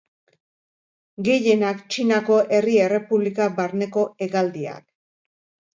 [1.27, 4.87] Gehienak, Txinako Herri Errepublika barneko hegaldiak.